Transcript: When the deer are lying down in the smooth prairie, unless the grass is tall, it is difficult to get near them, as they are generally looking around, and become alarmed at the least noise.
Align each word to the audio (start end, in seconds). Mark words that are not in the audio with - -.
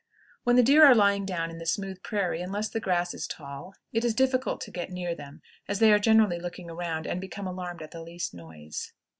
When 0.45 0.55
the 0.55 0.63
deer 0.63 0.83
are 0.83 0.95
lying 0.95 1.27
down 1.27 1.51
in 1.51 1.59
the 1.59 1.65
smooth 1.67 2.01
prairie, 2.01 2.41
unless 2.41 2.69
the 2.69 2.79
grass 2.79 3.13
is 3.13 3.27
tall, 3.27 3.75
it 3.93 4.03
is 4.03 4.15
difficult 4.15 4.59
to 4.61 4.71
get 4.71 4.89
near 4.89 5.13
them, 5.13 5.43
as 5.67 5.77
they 5.77 5.93
are 5.93 5.99
generally 5.99 6.39
looking 6.39 6.71
around, 6.71 7.05
and 7.05 7.21
become 7.21 7.45
alarmed 7.45 7.83
at 7.83 7.91
the 7.91 8.01
least 8.01 8.33
noise. 8.33 8.93